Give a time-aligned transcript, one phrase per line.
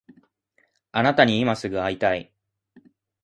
[0.93, 2.33] あなたに今すぐ会いたい